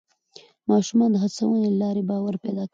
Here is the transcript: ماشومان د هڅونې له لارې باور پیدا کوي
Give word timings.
ماشومان 0.69 1.09
د 1.11 1.15
هڅونې 1.23 1.59
له 1.71 1.77
لارې 1.81 2.03
باور 2.09 2.33
پیدا 2.43 2.63
کوي 2.65 2.69